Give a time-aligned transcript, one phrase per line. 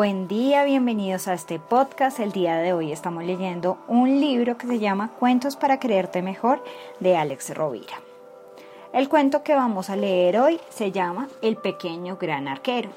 [0.00, 2.20] Buen día, bienvenidos a este podcast.
[2.20, 6.64] El día de hoy estamos leyendo un libro que se llama Cuentos para creerte mejor
[7.00, 8.00] de Alex Rovira.
[8.94, 12.88] El cuento que vamos a leer hoy se llama El pequeño gran arquero.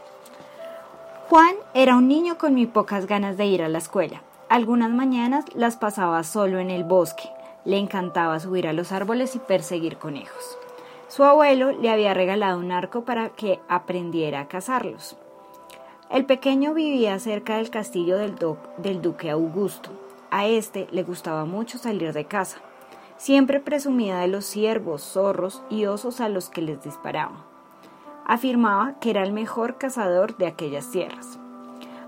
[1.30, 4.22] Juan era un niño con muy pocas ganas de ir a la escuela.
[4.48, 7.30] Algunas mañanas las pasaba solo en el bosque.
[7.66, 10.58] Le encantaba subir a los árboles y perseguir conejos.
[11.09, 15.17] Su abuelo le había regalado un arco para que aprendiera a cazarlos.
[16.13, 19.90] El pequeño vivía cerca del castillo del, duque Augusto.
[20.30, 22.59] A este le gustaba mucho salir de casa.
[23.17, 27.44] Siempre presumía de los ciervos, zorros y osos a los que les disparaba.
[28.28, 31.39] Afirmaba que era el mejor cazador de aquellas tierras.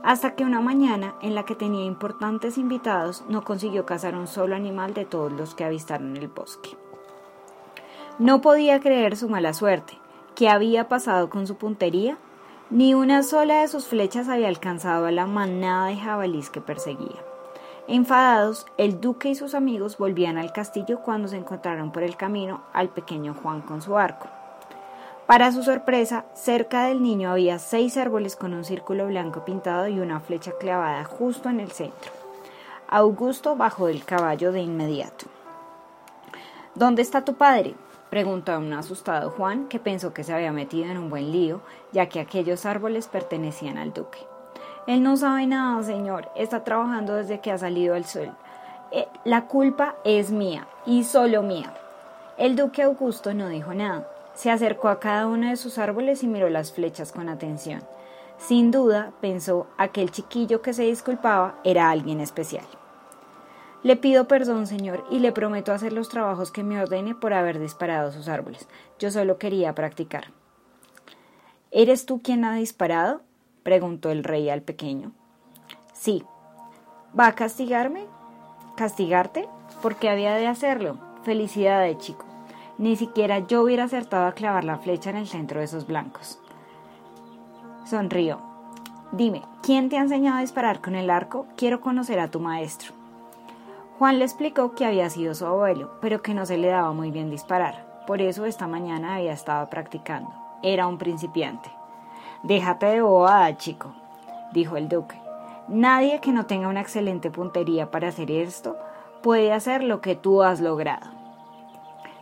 [0.04, 4.56] Hasta que una mañana, en la que tenía importantes invitados, no consiguió cazar un solo
[4.56, 6.78] animal de todos los que avistaron el bosque.
[8.20, 9.98] No podía creer su mala suerte.
[10.36, 12.20] ¿Qué había pasado con su puntería?
[12.72, 17.22] Ni una sola de sus flechas había alcanzado a la manada de jabalís que perseguía.
[17.88, 22.64] Enfadados, el duque y sus amigos volvían al castillo cuando se encontraron por el camino
[22.74, 24.28] al pequeño Juan con su arco.
[25.28, 30.00] Para su sorpresa, cerca del niño había seis árboles con un círculo blanco pintado y
[30.00, 32.12] una flecha clavada justo en el centro.
[32.88, 35.28] Augusto bajó del caballo de inmediato.
[36.74, 37.76] ¿Dónde está tu padre?
[38.16, 41.60] Preguntó a un asustado Juan, que pensó que se había metido en un buen lío,
[41.92, 44.20] ya que aquellos árboles pertenecían al duque.
[44.88, 48.32] Él no sabe nada, señor, está trabajando desde que ha salido el sol.
[48.94, 51.74] Eh, la culpa es mía, y solo mía.
[52.38, 54.08] El duque Augusto no dijo nada.
[54.34, 57.84] Se acercó a cada uno de sus árboles y miró las flechas con atención.
[58.38, 62.66] Sin duda, pensó, aquel chiquillo que se disculpaba era alguien especial.
[63.86, 67.60] Le pido perdón, señor, y le prometo hacer los trabajos que me ordene por haber
[67.60, 68.68] disparado sus árboles.
[68.98, 70.32] Yo solo quería practicar.
[71.70, 73.22] ¿Eres tú quien ha disparado?
[73.62, 75.12] preguntó el rey al pequeño.
[75.94, 76.24] Sí.
[77.18, 78.08] ¿Va a castigarme?
[78.76, 79.48] ¿Castigarte?
[79.84, 80.98] ¿Por qué había de hacerlo?
[81.22, 82.26] Felicidades, chico.
[82.80, 86.40] Ni siquiera yo hubiera acertado a clavar la flecha en el centro de esos blancos.
[87.86, 88.42] Sonrió.
[89.12, 91.46] Dime, ¿quién te ha enseñado a disparar con el arco?
[91.56, 92.95] Quiero conocer a tu maestro.
[93.98, 97.12] Juan le explicó que había sido su abuelo, pero que no se le daba muy
[97.12, 98.04] bien disparar.
[98.06, 100.30] Por eso esta mañana había estado practicando.
[100.62, 101.70] Era un principiante.
[102.44, 103.94] Déjate de bobada, chico,
[104.52, 105.20] dijo el duque.
[105.70, 108.76] Nadie que no tenga una excelente puntería para hacer esto
[109.24, 111.10] puede hacer lo que tú has logrado.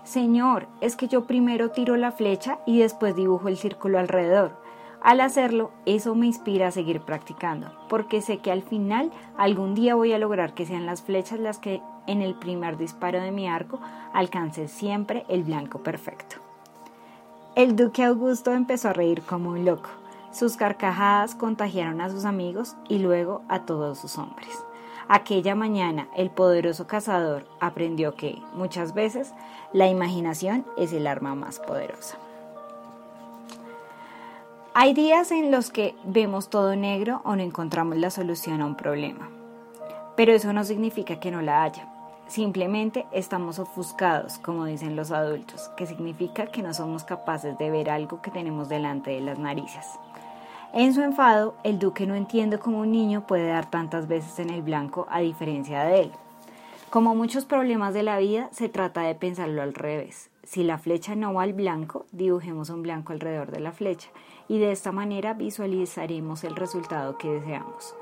[0.04, 4.63] Señor, es que yo primero tiro la flecha y después dibujo el círculo alrededor.
[5.04, 9.96] Al hacerlo, eso me inspira a seguir practicando, porque sé que al final algún día
[9.96, 13.46] voy a lograr que sean las flechas las que en el primer disparo de mi
[13.46, 13.82] arco
[14.14, 16.38] alcance siempre el blanco perfecto.
[17.56, 19.90] El duque Augusto empezó a reír como un loco.
[20.32, 24.64] Sus carcajadas contagiaron a sus amigos y luego a todos sus hombres.
[25.10, 29.34] Aquella mañana el poderoso cazador aprendió que, muchas veces,
[29.74, 32.18] la imaginación es el arma más poderosa.
[34.84, 38.76] Hay días en los que vemos todo negro o no encontramos la solución a un
[38.76, 39.30] problema.
[40.18, 41.88] Pero eso no significa que no la haya.
[42.28, 47.90] Simplemente estamos ofuscados, como dicen los adultos, que significa que no somos capaces de ver
[47.90, 49.86] algo que tenemos delante de las narices.
[50.74, 54.50] En su enfado, el duque no entiende cómo un niño puede dar tantas veces en
[54.50, 56.12] el blanco a diferencia de él.
[56.90, 60.30] Como muchos problemas de la vida, se trata de pensarlo al revés.
[60.44, 64.10] Si la flecha no va al blanco, dibujemos un blanco alrededor de la flecha
[64.48, 67.96] y de esta manera visualizaremos el resultado que deseamos.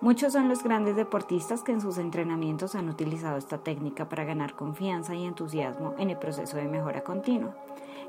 [0.00, 4.54] Muchos son los grandes deportistas que en sus entrenamientos han utilizado esta técnica para ganar
[4.54, 7.56] confianza y entusiasmo en el proceso de mejora continua.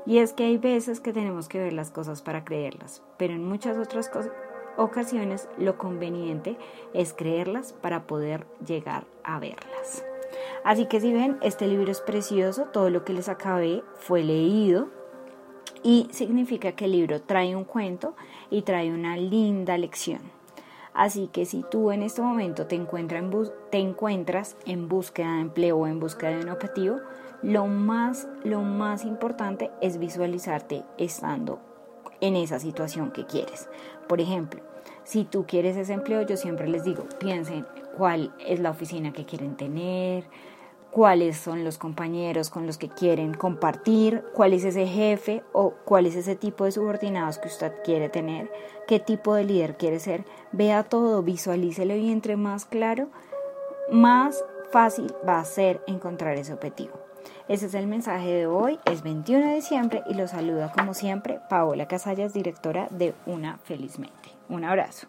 [0.06, 3.44] Y es que hay veces que tenemos que ver las cosas para creerlas, pero en
[3.44, 4.08] muchas otras
[4.76, 6.56] ocasiones lo conveniente
[6.94, 10.04] es creerlas para poder llegar a verlas.
[10.64, 14.88] Así que si ven, este libro es precioso, todo lo que les acabé fue leído
[15.82, 18.14] y significa que el libro trae un cuento
[18.50, 20.20] y trae una linda lección.
[20.92, 22.78] Así que si tú en este momento te,
[23.70, 26.96] te encuentras en búsqueda de empleo o en búsqueda de un objetivo,
[27.42, 31.60] lo más, lo más importante es visualizarte estando
[32.20, 33.68] en esa situación que quieres.
[34.08, 34.62] Por ejemplo,
[35.02, 37.66] Si tú quieres ese empleo, yo siempre les digo, piensen
[37.96, 40.24] cuál es la oficina que quieren tener,
[40.90, 46.06] cuáles son los compañeros con los que quieren compartir, cuál es ese jefe o cuál
[46.06, 48.50] es ese tipo de subordinados que usted quiere tener,
[48.86, 50.24] qué tipo de líder quiere ser.
[50.52, 53.08] Vea todo, visualícelo y entre más claro,
[53.90, 56.94] más fácil va a ser encontrar ese objetivo.
[57.48, 61.40] Ese es el mensaje de hoy, es 21 de diciembre y lo saluda como siempre
[61.48, 64.30] Paola Casallas, directora de Una Felizmente.
[64.48, 65.08] Un abrazo.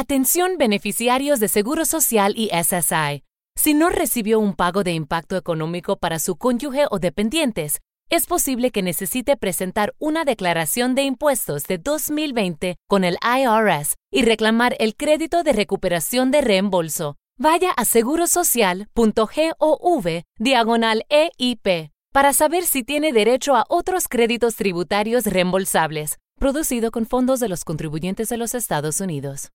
[0.00, 3.24] Atención beneficiarios de Seguro Social y SSI.
[3.56, 8.70] Si no recibió un pago de impacto económico para su cónyuge o dependientes, es posible
[8.70, 14.94] que necesite presentar una declaración de impuestos de 2020 con el IRS y reclamar el
[14.94, 17.16] crédito de recuperación de reembolso.
[17.36, 26.18] Vaya a segurosocial.gov diagonal EIP para saber si tiene derecho a otros créditos tributarios reembolsables,
[26.38, 29.50] producido con fondos de los contribuyentes de los Estados Unidos.